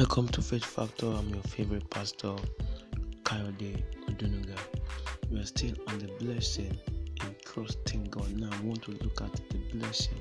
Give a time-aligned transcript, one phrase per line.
[0.00, 1.08] Welcome to Faith Factor.
[1.08, 2.34] I'm your favorite pastor,
[3.22, 4.56] Kayode Odunuga.
[5.30, 6.74] We are still on the blessing
[7.20, 8.34] in trusting God.
[8.34, 10.16] Now, I want to look at the blessing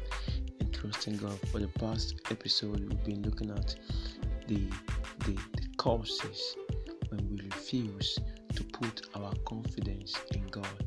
[0.60, 1.40] in trusting God.
[1.50, 3.74] For the past episode, we've been looking at
[4.50, 4.68] the
[5.20, 6.58] the, the causes
[7.08, 8.20] when we refuse
[8.58, 10.84] to put our confidence in God,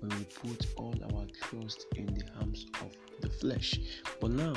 [0.00, 2.92] when we put all our trust in the hands of
[3.22, 3.80] the flesh.
[4.20, 4.52] But now,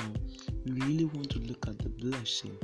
[0.66, 2.54] we really want to look at the blessing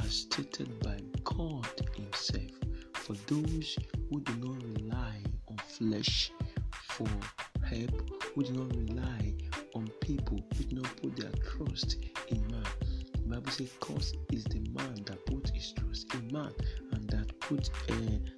[0.00, 2.50] as stated by God Himself
[2.94, 3.76] for those
[4.10, 5.14] who do not rely
[5.48, 6.32] on flesh
[6.82, 7.08] for
[7.64, 9.34] help, who do not rely
[9.74, 11.96] on people, who do not put their trust
[12.28, 12.64] in man.
[13.12, 16.52] The Bible says, "Cause is the man that put his trust in man,
[16.92, 17.94] and that put uh,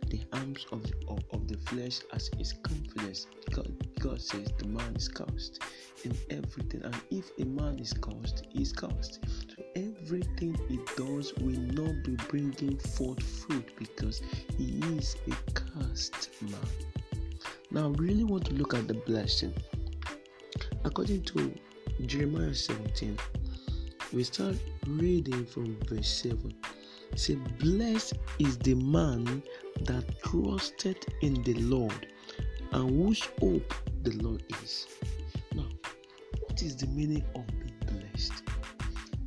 [0.08, 4.68] the arms of the, of, of the flesh as his confidence." God, God says the
[4.68, 5.62] man is cursed
[6.04, 9.20] in everything, and if a man is cursed, he is cursed.
[9.78, 14.20] Everything he does will not be bringing forth fruit because
[14.56, 16.54] he is a cursed man.
[17.70, 19.54] Now, I really want to look at the blessing.
[20.84, 21.54] According to
[22.06, 23.16] Jeremiah 17,
[24.12, 24.56] we start
[24.88, 26.52] reading from verse 7.
[27.12, 29.44] It says, Blessed is the man
[29.82, 32.08] that trusted in the Lord
[32.72, 34.88] and whose hope the Lord is.
[35.54, 35.68] Now,
[36.40, 38.42] what is the meaning of being blessed?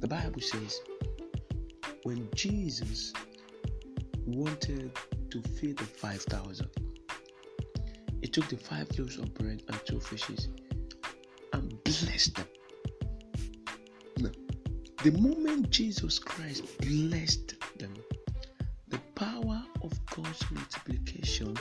[0.01, 0.81] The Bible says,
[2.01, 3.13] when Jesus
[4.25, 4.91] wanted
[5.29, 6.67] to feed the 5,000,
[8.19, 10.47] he took the five loaves of bread and two fishes
[11.53, 12.47] and blessed them.
[14.17, 14.31] Now,
[15.03, 17.93] the moment Jesus Christ blessed them,
[18.87, 21.55] the power of God's multiplication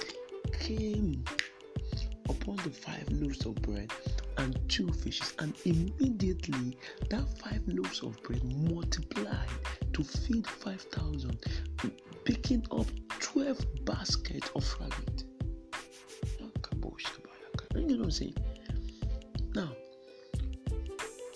[0.58, 1.24] came
[2.26, 3.92] upon the five loaves of bread
[4.38, 6.76] and two fishes, and immediately
[7.08, 9.48] that five loaves of bread multiplied
[9.92, 11.44] to feed 5,000,
[12.24, 12.86] picking up
[13.20, 15.24] 12 baskets of fragment.
[17.74, 18.36] You know what I'm saying?
[19.54, 19.70] Now,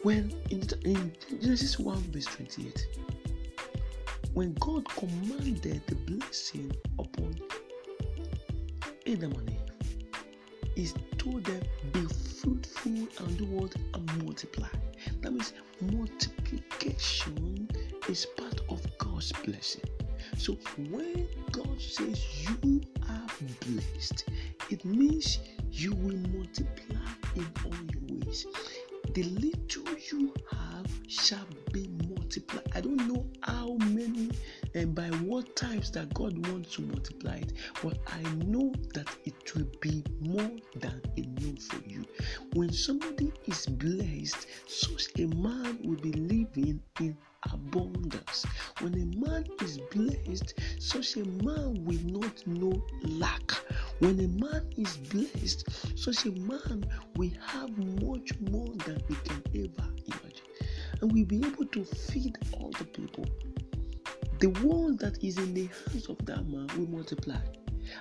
[0.02, 2.86] when in, in Genesis 1 verse 28,
[4.34, 7.34] when God commanded the blessing upon
[9.06, 11.62] Adam and Eve, He told them,
[11.92, 12.06] Be
[12.44, 13.74] fruitful and do what?
[13.94, 14.68] And multiply.
[15.22, 17.68] That means multiplication
[18.08, 19.84] is part of God's blessing.
[20.36, 20.56] So
[20.90, 23.26] when God says you are
[23.66, 24.24] blessed,
[24.70, 25.38] it means
[25.70, 28.46] you will multiply in all your ways.
[29.14, 32.66] The little you have shall be multiplied.
[32.74, 34.30] I don't know how many
[34.74, 39.54] and by what times that God wants to multiply it, but I know that it
[39.54, 42.04] will be more than enough for you.
[42.54, 47.16] When somebody is blessed, such a man will be living in
[47.52, 48.46] abundance.
[48.80, 53.52] When a man is blessed, such a man will not know lack.
[53.98, 56.84] When a man is blessed, such a man
[57.16, 60.46] will have much more than he can ever imagine.
[61.00, 63.26] And we'll be able to feed all the people.
[64.40, 67.40] The one that is in the hands of that man will multiply.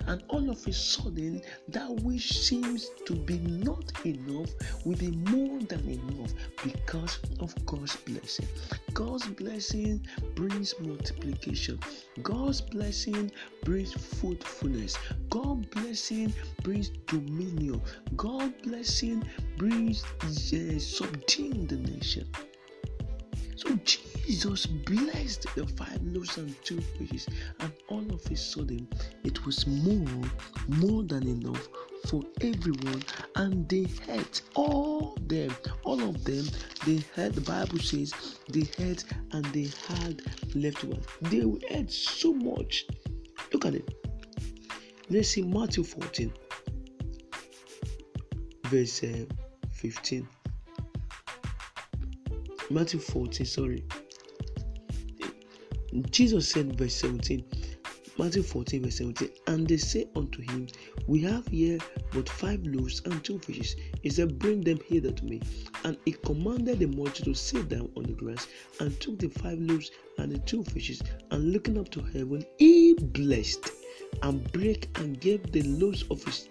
[0.06, 4.50] And all of a sudden, that which seems to be not enough
[4.84, 8.46] will be more than enough because of God's blessing.
[8.92, 11.78] God's blessing brings multiplication.
[12.22, 13.30] God's blessing
[13.64, 14.96] brings fruitfulness.
[15.30, 17.80] God's blessing brings dominion.
[18.16, 19.24] God's blessing
[19.56, 22.26] brings uh, subduing the nation.
[23.56, 27.28] So Jesus blessed the five loaves and two fishes,
[27.60, 28.88] and all of a sudden
[29.22, 30.22] it was more,
[30.68, 31.68] more than enough
[32.08, 33.02] for everyone,
[33.36, 35.54] and they had all them,
[35.84, 36.46] all of them.
[36.84, 38.12] They had the Bible says
[38.48, 40.22] they had and they had
[40.54, 41.02] left one.
[41.22, 41.44] They
[41.74, 42.86] had so much.
[43.52, 43.88] Look at it.
[45.10, 46.32] Let's see Matthew 14,
[48.66, 49.26] verse uh,
[49.72, 50.26] 15.
[52.70, 53.84] Matthew 14, sorry.
[56.10, 57.44] Jesus said, verse 17,
[58.18, 60.68] Matthew 14, verse 17, and they say unto him,
[61.06, 61.78] We have here
[62.12, 63.76] but five loaves and two fishes.
[64.02, 65.42] He said, Bring them hither to me.
[65.84, 68.46] And he commanded the multitude to sit down on the grass,
[68.80, 72.94] and took the five loaves and the two fishes, and looking up to heaven, he
[72.94, 73.70] blessed
[74.22, 76.48] and brake and gave the loaves of his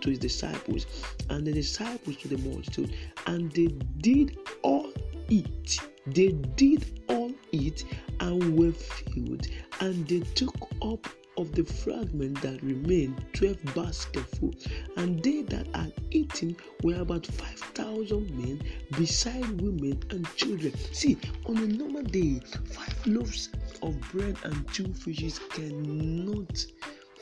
[0.00, 0.86] to his disciples,
[1.28, 2.94] and the disciples to the multitude,
[3.26, 3.66] and they
[3.98, 4.89] did all
[5.30, 5.80] eat.
[6.06, 7.84] They did all eat
[8.20, 9.46] and were filled,
[9.80, 11.06] and they took up
[11.38, 14.52] of the fragment that remained, twelve basketful,
[14.96, 18.60] and they that had eaten were about five thousand men,
[18.98, 20.74] beside women and children.
[20.92, 21.16] See,
[21.46, 23.48] on a normal day, five loaves
[23.82, 26.66] of bread and two fishes cannot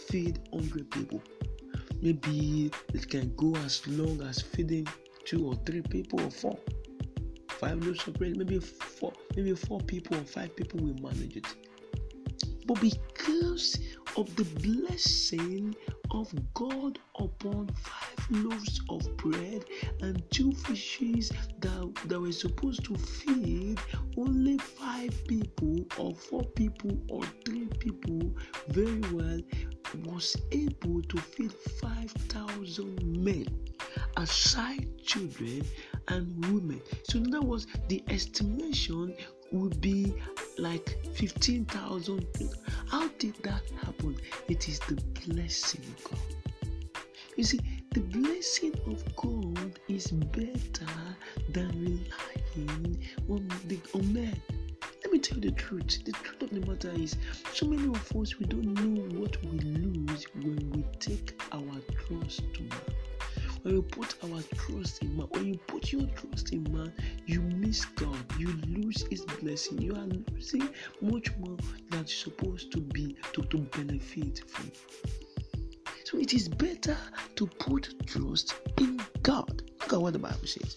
[0.08, 1.22] feed hundred people.
[2.00, 4.88] Maybe it can go as long as feeding
[5.25, 6.58] two or three people or four.
[7.58, 11.46] Five loaves of bread, maybe four, maybe four people or five people will manage it.
[12.66, 13.78] But because
[14.16, 15.75] of the blessing
[16.12, 19.64] of God upon five loaves of bread
[20.02, 23.78] and two fishes that, that were supposed to feed
[24.16, 28.34] only five people or four people or three people
[28.69, 29.40] very well
[30.05, 33.46] was able to feed 5,000 men
[34.16, 35.62] aside children
[36.08, 36.81] and women.
[37.05, 39.14] So, in other words, the estimation
[39.52, 40.14] would be
[40.58, 42.26] like 15,000.
[42.88, 44.16] How did that happen?
[44.49, 44.96] It is the
[45.26, 46.19] blessing of God.
[47.37, 47.60] You see,
[47.93, 50.87] the blessing of God is better
[51.50, 54.40] than relying on, the, on men.
[55.02, 56.05] Let me tell you the truth.
[56.05, 57.16] The truth of the matter is,
[57.55, 62.43] so many of us we don't know what we lose when we take our trust
[62.55, 62.81] to man.
[63.62, 66.93] When you put our trust in man, when you put your trust in man,
[67.26, 68.16] you miss God.
[68.38, 69.82] You lose His blessing.
[69.82, 70.69] You are losing
[71.00, 71.56] much more
[71.90, 74.70] than you're supposed to be to, to benefit from.
[76.05, 76.96] So it is better
[77.37, 79.62] to put trust in God.
[79.81, 80.76] Look at what the Bible says.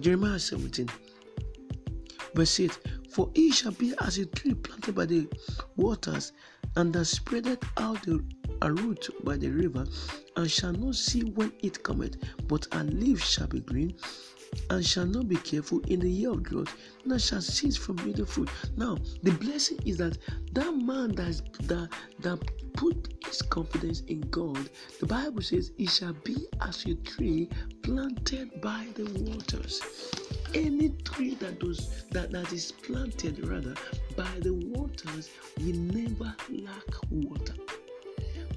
[0.00, 0.88] Jeremiah 17,
[2.34, 2.78] verse 8
[3.10, 5.28] For he shall be as a tree planted by the
[5.76, 6.32] waters
[6.76, 8.24] and that spreadeth out the,
[8.62, 9.84] a root by the river,
[10.36, 12.16] and shall not see when it cometh,
[12.46, 13.94] but her leaves shall be green,
[14.70, 16.68] and shall not be careful in the year of drought,
[17.04, 18.48] nor shall cease from yielding fruit.
[18.76, 20.16] Now, the blessing is that
[20.52, 21.88] that man that, that,
[22.20, 22.38] that
[22.74, 24.70] put his confidence in God,
[25.00, 27.48] the Bible says, he shall be as a tree
[27.82, 29.80] planted by the waters.
[30.54, 33.74] Any tree that does that, that is planted rather
[34.16, 37.54] by the waters will never lack water.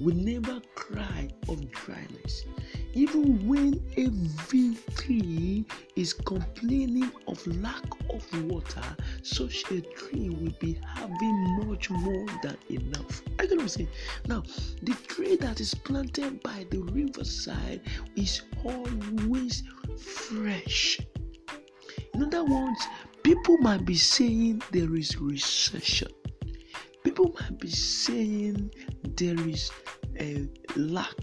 [0.00, 2.44] Will never cry of dryness.
[2.92, 5.64] Even when every tree
[5.96, 12.56] is complaining of lack of water, such a tree will be having much more than
[12.68, 13.22] enough.
[13.38, 13.88] I what I'm.
[14.26, 14.42] Now,
[14.82, 17.80] the tree that is planted by the riverside
[18.16, 19.62] is always
[19.98, 21.00] fresh.
[22.14, 22.86] In other words,
[23.22, 26.08] people might be saying there is recession.
[27.04, 28.70] People might be saying
[29.14, 29.70] there is
[30.18, 31.16] a lack.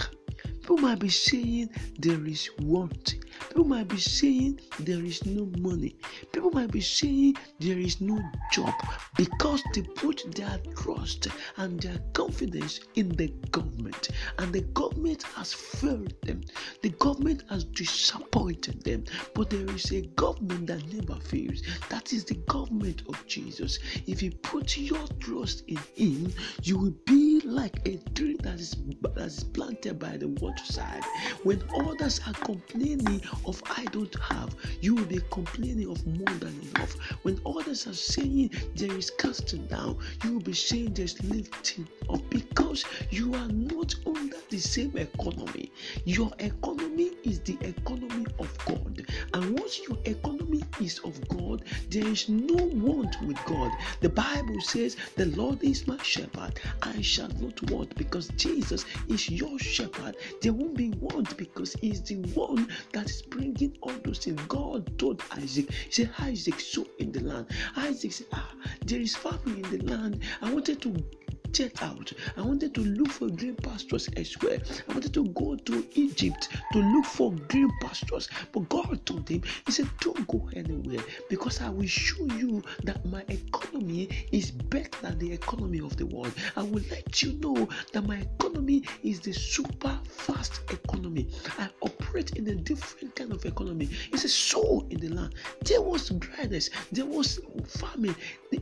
[0.62, 1.70] People might be saying
[2.00, 3.16] there is want.
[3.54, 5.96] People might be saying there is no money.
[6.32, 8.20] People might be saying there is no
[8.52, 8.74] job
[9.16, 11.28] because they put their trust
[11.58, 14.10] and their confidence in the government.
[14.40, 16.42] And the government has failed them.
[16.82, 19.04] The government has disappointed them.
[19.36, 21.62] But there is a government that never fails.
[21.90, 23.78] That is the government of Jesus.
[24.08, 26.34] If you put your trust in Him,
[26.64, 31.04] you will be like a tree that is, that is planted by the waterside.
[31.44, 36.60] When others are complaining of I don't have, you will be complaining of more than
[36.76, 36.94] enough.
[37.24, 42.22] When others are saying there is casting down, you will be saying there's lifting up
[42.30, 45.72] because you are not under the same economy.
[46.06, 49.04] Your economy is the economy of God.
[49.34, 53.76] And once your economy is of God, there is no want with God.
[54.02, 59.28] The Bible says, The Lord is my shepherd, I shall not want because Jesus is
[59.28, 60.18] your shepherd.
[60.40, 64.40] There won't be want because He's the one that is bringing all those things.
[64.48, 67.48] God told Isaac, He said, Isaac, sow in the land.
[67.76, 68.54] Isaac said, Ah,
[68.86, 70.20] there is famine in the land.
[70.44, 71.04] I wanted to
[71.54, 72.12] jet out.
[72.36, 74.60] I wanted to look for green pastures elsewhere.
[74.90, 78.28] I wanted to go to Egypt to look for green pastures.
[78.52, 83.06] But God told him, He said, Don't go anywhere because I will show you that
[83.06, 86.34] my economy is better than the economy of the world.
[86.56, 91.30] I will let you know that my economy is the super fast economy.
[91.60, 93.90] I operate in a different kind of economy.
[94.12, 95.36] It's a soul in the land.
[95.66, 98.16] There was dryness, there was famine.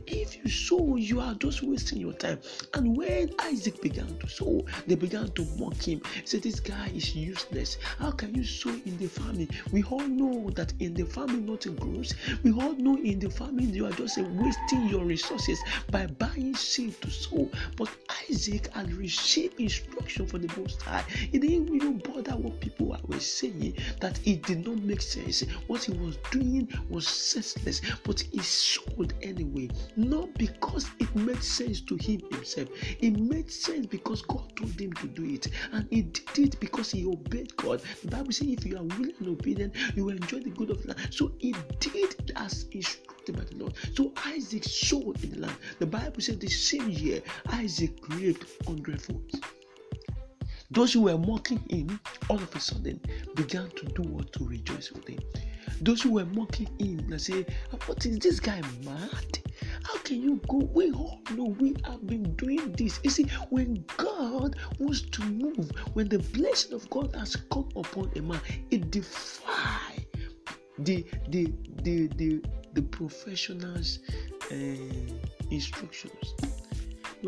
[0.06, 2.40] If you sow, you are just wasting your time.
[2.74, 6.00] And when Isaac began to sow, they began to mock him.
[6.24, 7.78] Say, This guy is useless.
[7.98, 9.48] How can you sow in the famine?
[9.70, 12.14] We all know that in the famine nothing grows.
[12.42, 17.00] We all know in the famine you are just wasting your resources by buying seed
[17.02, 17.50] to sow.
[17.76, 17.90] But
[18.30, 21.04] Isaac had received instruction from the Most High.
[21.30, 25.42] He didn't even bother what people were saying, that he did not make sense.
[25.66, 31.80] What he was doing was senseless, but he sold anyway, not because it made sense
[31.82, 32.68] to him himself.
[33.00, 36.90] It made sense because God told him to do it, and he did it because
[36.90, 37.82] he obeyed God.
[38.02, 40.82] The Bible says, if you are willing and obedient, you will enjoy the good of
[40.82, 41.08] the land.
[41.10, 43.74] So he did as instructed by the Lord.
[43.94, 45.56] So Isaac sold in the land.
[45.78, 49.30] The Bible said the same year Isaac reaped hundredfold.
[50.72, 52.00] Those who were mocking him
[52.30, 52.98] all of a sudden
[53.34, 55.18] began to do what to rejoice with him.
[55.82, 57.44] Those who were mocking him, they say,
[57.86, 59.38] What is this guy mad?
[59.84, 60.58] How can you go?
[60.72, 63.00] We all know we have been doing this.
[63.02, 68.10] You see, when God wants to move, when the blessing of God has come upon
[68.16, 70.06] a man, it defies
[70.78, 71.52] the the
[71.82, 73.98] the the, the professionals'
[74.50, 74.54] uh,
[75.50, 76.34] instructions.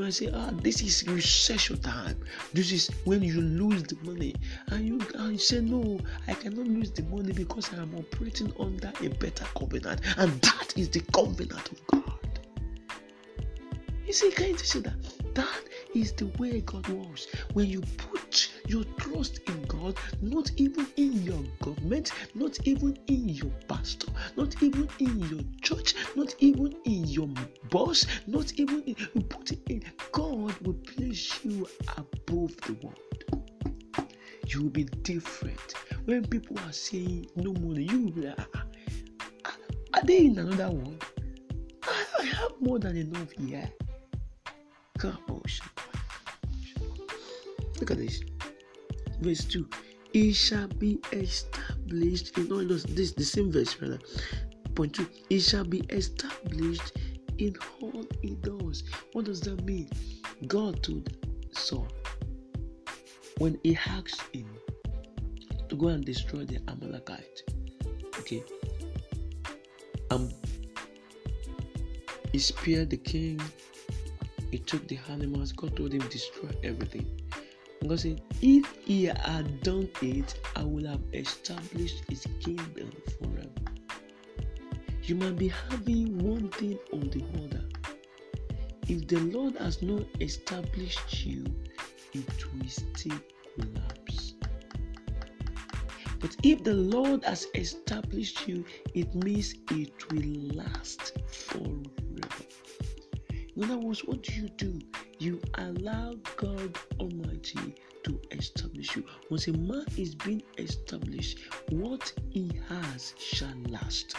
[0.03, 2.19] I say, ah, this is recession time.
[2.53, 4.35] This is when you lose the money.
[4.69, 8.53] And you, and you say, no, I cannot lose the money because I am operating
[8.59, 10.01] under a better covenant.
[10.17, 12.41] And that is the covenant of God.
[14.07, 14.95] You see, can you see that?
[15.35, 15.63] That
[15.95, 17.29] is the way God works.
[17.53, 18.13] When you put
[18.66, 24.62] your trust in God, not even in your government, not even in your pastor, not
[24.62, 27.28] even in your church, not even in your
[27.71, 31.66] boss, not even in, put it in, God will place you
[31.97, 34.09] above the world.
[34.49, 35.75] You will be different.
[36.04, 38.64] When people are saying no money, you will be like, ah,
[39.47, 39.56] ah,
[39.94, 41.04] are they in another world?
[42.18, 43.71] I have more than enough here.
[44.99, 45.61] Kabosh.
[47.80, 48.23] Look at this.
[49.21, 49.68] Verse 2.
[50.12, 52.37] It shall be established.
[52.37, 53.99] You know, this the same verse, rather.
[54.75, 55.06] Point 2.
[55.30, 56.92] It shall be established
[57.38, 58.85] in all it does.
[59.12, 59.90] What does that mean?
[60.47, 61.09] God told
[61.52, 61.88] Saul
[63.38, 64.47] when he asked him
[65.68, 67.42] to go and destroy the Amalekite.
[68.21, 68.42] Okay.
[70.11, 70.30] Um
[72.33, 73.40] he spared the king,
[74.50, 77.06] he took the animals, God told him destroy everything.
[77.87, 83.50] God said, If he had done it, I would have established his kingdom forever.
[85.03, 87.62] You might be having one thing or the other.
[88.88, 91.45] If the Lord has not established you,
[92.14, 93.19] it will still
[93.55, 94.35] collapse.
[96.21, 98.64] But if the Lord has established you,
[98.95, 101.85] it means it will last forever.
[103.57, 104.81] In other words, what do you do?
[105.18, 109.04] You allow God Almighty to establish you.
[109.30, 111.38] Once a man is being established,
[111.71, 114.16] what he has shall last.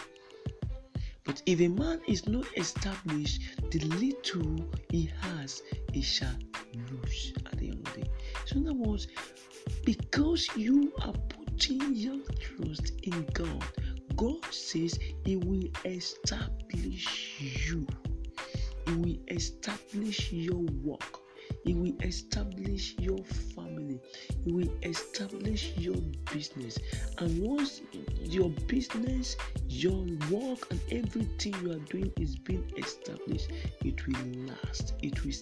[1.24, 5.62] But if a man is not established, the little he has,
[5.92, 6.36] he shall
[6.90, 8.10] lose at the end of the day.
[8.44, 9.08] So, in other words,
[9.84, 13.64] because you are putting your trust in God,
[14.16, 17.86] God says He will establish you.
[18.86, 21.20] He will establish your work.
[21.64, 23.18] He will establish your
[23.54, 24.00] family.
[24.44, 25.96] He will establish your
[26.32, 26.78] business.
[27.18, 27.82] And once
[28.20, 29.36] your business,
[29.68, 33.50] your work, and everything you are doing is being established,
[33.84, 34.94] it will last.
[35.02, 35.32] It will,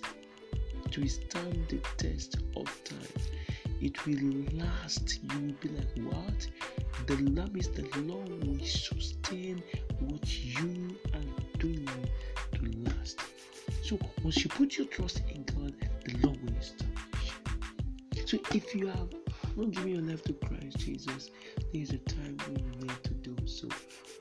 [0.86, 2.98] it will stand the test of time.
[3.80, 5.20] It will last.
[5.22, 6.46] You will be like, what?
[7.06, 9.62] The love is the Lord will sustain
[10.00, 10.96] what you
[13.84, 15.74] So once you put your trust in God,
[16.06, 17.32] the Lord will establish.
[18.24, 19.12] So if you have
[19.56, 21.30] not given your life to Christ Jesus,
[21.70, 23.68] there is a time when you need to do so.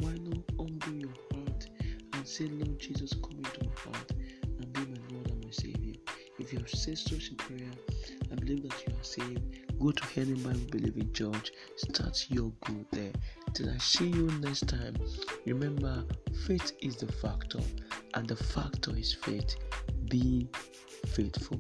[0.02, 1.70] Why not humble your heart
[2.12, 4.12] and say, Lord Jesus, come into my heart
[4.44, 5.96] and be my Lord and my Savior.
[6.40, 7.72] If you have said such a prayer,
[8.34, 9.80] I believe that you are saved.
[9.80, 11.54] Go to Heaven Bible Believing Church.
[11.78, 13.14] Start your good there.
[13.54, 14.98] Till I see you next time.
[15.46, 16.04] Remember,
[16.46, 17.62] faith is the factor
[18.16, 19.56] and the factor is faith.
[20.10, 20.48] Be
[21.06, 21.60] faithful.